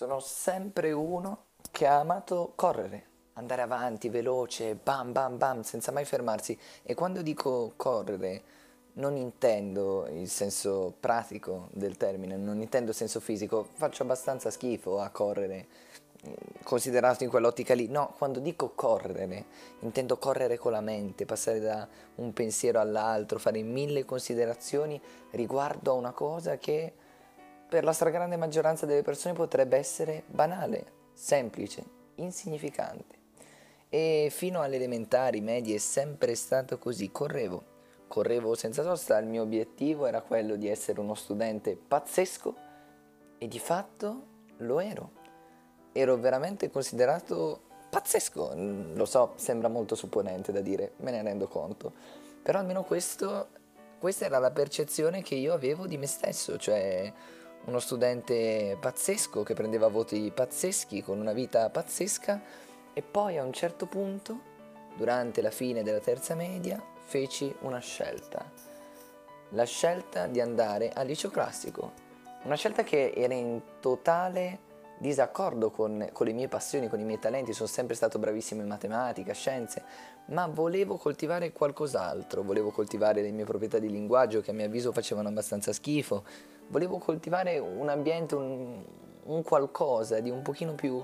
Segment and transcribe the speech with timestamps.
[0.00, 3.04] Sono sempre uno che ha amato correre,
[3.34, 6.58] andare avanti, veloce, bam bam bam, senza mai fermarsi.
[6.82, 8.42] E quando dico correre
[8.94, 15.00] non intendo il senso pratico del termine, non intendo il senso fisico, faccio abbastanza schifo
[15.00, 15.66] a correre,
[16.62, 17.86] considerato in quell'ottica lì.
[17.88, 19.44] No, quando dico correre,
[19.80, 24.98] intendo correre con la mente, passare da un pensiero all'altro, fare mille considerazioni
[25.32, 26.94] riguardo a una cosa che
[27.70, 31.84] per la stragrande maggioranza delle persone potrebbe essere banale, semplice,
[32.16, 33.18] insignificante.
[33.88, 37.62] E fino alle elementari, medie, è sempre stato così, correvo.
[38.08, 42.56] Correvo senza sosta, il mio obiettivo era quello di essere uno studente pazzesco
[43.38, 44.26] e di fatto
[44.58, 45.12] lo ero.
[45.92, 48.52] Ero veramente considerato pazzesco,
[48.94, 51.92] lo so, sembra molto supponente da dire, me ne rendo conto,
[52.42, 53.48] però almeno questo,
[54.00, 57.12] questa era la percezione che io avevo di me stesso, cioè
[57.64, 62.40] uno studente pazzesco che prendeva voti pazzeschi con una vita pazzesca
[62.92, 64.40] e poi a un certo punto,
[64.96, 68.50] durante la fine della terza media, feci una scelta.
[69.50, 71.92] La scelta di andare al liceo classico.
[72.42, 77.18] Una scelta che era in totale disaccordo con, con, le mie passioni, con i miei
[77.18, 79.82] talenti, sono sempre stato bravissimo in matematica, scienze,
[80.26, 84.92] ma volevo coltivare qualcos'altro, volevo coltivare le mie proprietà di linguaggio che a mio avviso
[84.92, 86.24] facevano abbastanza schifo,
[86.70, 88.82] volevo coltivare un ambiente, un,
[89.24, 91.02] un qualcosa di un pochino più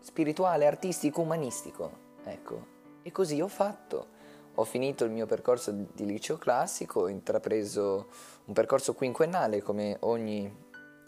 [0.00, 1.90] spirituale, artistico, umanistico,
[2.24, 2.76] ecco.
[3.02, 4.16] E così ho fatto.
[4.54, 8.08] Ho finito il mio percorso di liceo classico, ho intrapreso
[8.46, 10.52] un percorso quinquennale come ogni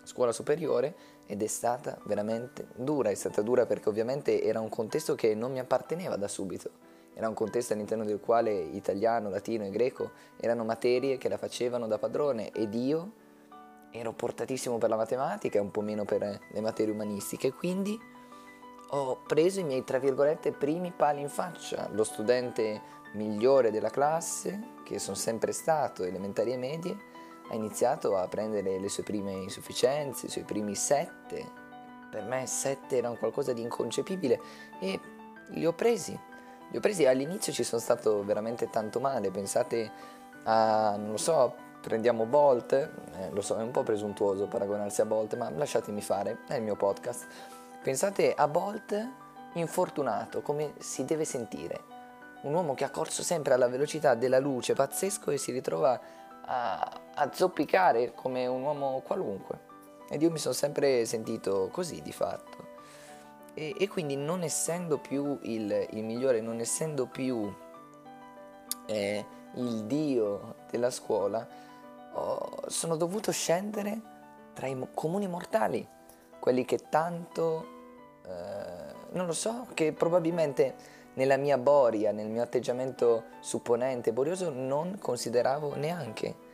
[0.04, 0.94] scuola superiore
[1.26, 5.50] ed è stata veramente dura, è stata dura perché ovviamente era un contesto che non
[5.50, 6.70] mi apparteneva da subito,
[7.12, 11.88] era un contesto all'interno del quale italiano, latino e greco erano materie che la facevano
[11.88, 13.12] da padrone ed io
[13.90, 17.98] ero portatissimo per la matematica e un po' meno per le materie umanistiche, quindi
[18.92, 24.78] ho preso i miei, tra virgolette, primi pali in faccia, lo studente migliore della classe,
[24.84, 26.96] che sono sempre stato, elementari e medie,
[27.50, 31.58] ha iniziato a prendere le sue prime insufficienze, i suoi primi sette.
[32.10, 34.40] Per me sette erano qualcosa di inconcepibile
[34.80, 35.00] e
[35.50, 36.18] li ho presi.
[36.70, 39.90] Li ho presi all'inizio ci sono stato veramente tanto male, pensate
[40.44, 45.06] a, non lo so, prendiamo Bolt, eh, lo so è un po' presuntuoso paragonarsi a
[45.06, 47.26] Bolt, ma lasciatemi fare, è il mio podcast.
[47.82, 49.08] Pensate a Bolt
[49.54, 51.98] infortunato, come si deve sentire.
[52.42, 56.00] Un uomo che ha corso sempre alla velocità della luce, pazzesco, e si ritrova
[56.44, 59.68] a, a zoppicare come un uomo qualunque.
[60.08, 62.68] Ed io mi sono sempre sentito così di fatto.
[63.54, 67.52] E, e quindi non essendo più il, il, migliore, non essendo più
[68.86, 71.46] eh, il dio della scuola,
[72.20, 74.00] oh, sono dovuto scendere
[74.52, 75.86] tra i comuni mortali,
[76.38, 77.66] quelli che tanto,
[78.26, 84.98] eh, non lo so, che probabilmente nella mia boria, nel mio atteggiamento supponente, borioso, non
[84.98, 86.48] consideravo neanche.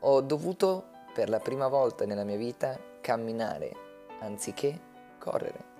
[0.00, 3.72] Ho dovuto per la prima volta nella mia vita camminare
[4.20, 4.78] anziché
[5.18, 5.76] correre.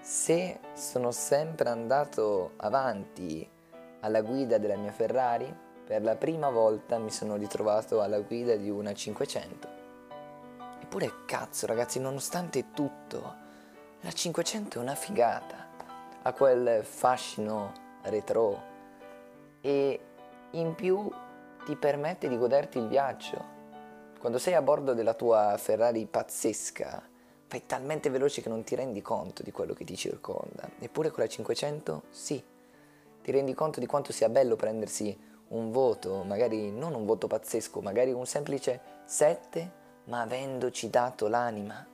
[0.00, 3.48] Se sono sempre andato avanti
[4.00, 8.68] alla guida della mia Ferrari, per la prima volta mi sono ritrovato alla guida di
[8.68, 9.68] una 500.
[10.82, 13.34] Eppure cazzo ragazzi, nonostante tutto,
[14.02, 15.66] la 500 è una figata.
[16.20, 17.72] Ha quel fascino
[18.02, 18.62] retro
[19.62, 20.00] e
[20.50, 21.10] in più
[21.64, 23.42] ti permette di goderti il viaggio.
[24.20, 27.02] Quando sei a bordo della tua Ferrari pazzesca,
[27.46, 30.68] fai talmente veloce che non ti rendi conto di quello che ti circonda.
[30.80, 32.44] Eppure con la 500 sì,
[33.22, 37.80] ti rendi conto di quanto sia bello prendersi un voto, magari non un voto pazzesco,
[37.80, 39.72] magari un semplice 7,
[40.04, 41.86] ma avendoci dato l'anima.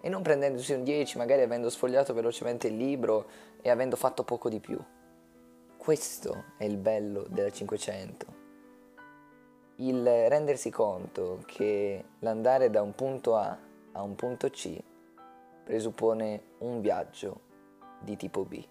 [0.00, 3.26] E non prendendosi un 10, magari avendo sfogliato velocemente il libro
[3.60, 4.78] e avendo fatto poco di più.
[5.76, 8.42] Questo è il bello della 500.
[9.76, 13.58] Il rendersi conto che l'andare da un punto A
[13.92, 14.78] a un punto C
[15.64, 17.40] presuppone un viaggio
[18.00, 18.62] di tipo B.